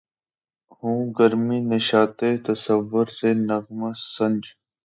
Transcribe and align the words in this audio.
ہوں 0.77 0.99
گرمیِ 1.17 1.57
نشاطِ 1.71 2.19
تصور 2.45 3.07
سے 3.17 3.29
نغمہ 3.47 3.89
سنج 4.13 4.41